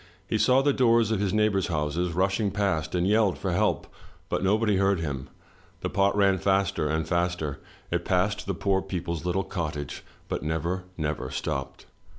He 0.27 0.39
saw 0.39 0.63
the 0.63 0.73
doors 0.73 1.11
of 1.11 1.19
his 1.19 1.31
neighbors' 1.31 1.67
houses 1.67 2.13
rushing 2.13 2.49
past, 2.49 2.95
and 2.95 3.07
yelled 3.07 3.37
for 3.37 3.51
help, 3.51 3.85
but 4.29 4.43
nobody 4.43 4.77
heard 4.77 4.99
him. 4.99 5.29
The 5.81 5.91
pot 5.91 6.17
ran 6.17 6.39
faster 6.39 6.89
and 6.89 7.07
faster. 7.07 7.59
It 7.91 8.03
passed 8.03 8.47
the 8.47 8.55
poor 8.55 8.81
people's 8.81 9.25
little 9.25 9.43
cottage, 9.43 10.03
but 10.27 10.41
never, 10.41 10.85
never 10.97 11.29
stopped. 11.29 11.85